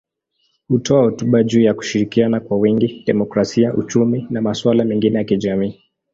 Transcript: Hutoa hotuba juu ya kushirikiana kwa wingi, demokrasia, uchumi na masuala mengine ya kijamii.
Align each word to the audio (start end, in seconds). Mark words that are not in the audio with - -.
Hutoa 0.67 1.03
hotuba 1.03 1.43
juu 1.43 1.61
ya 1.61 1.73
kushirikiana 1.73 2.39
kwa 2.39 2.57
wingi, 2.57 3.03
demokrasia, 3.05 3.73
uchumi 3.73 4.27
na 4.29 4.41
masuala 4.41 4.83
mengine 4.85 5.17
ya 5.17 5.23
kijamii. 5.23 5.81